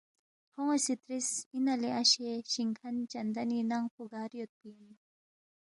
[0.53, 4.91] کھون٘ی سی ترِس، اِنا لہ اشے شِنگ کھن چندنی ننگ پو گار یودپی اِن؟